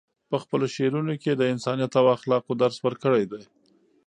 په 0.29 0.35
خپلو 0.43 0.65
شعرونو 0.75 1.13
کې 1.21 1.29
یې 1.31 1.37
د 1.37 1.41
انسانیت 1.53 1.91
او 1.99 2.05
اخلاقو 2.17 2.51
درس 2.61 2.77
ورکړی 2.85 3.23
دی. 3.31 3.43